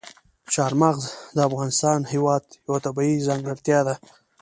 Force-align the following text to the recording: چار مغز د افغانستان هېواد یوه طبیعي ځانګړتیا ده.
چار 0.53 0.73
مغز 0.81 1.03
د 1.35 1.37
افغانستان 1.49 1.99
هېواد 2.13 2.43
یوه 2.67 2.79
طبیعي 2.85 3.25
ځانګړتیا 3.27 3.79
ده. 3.87 3.95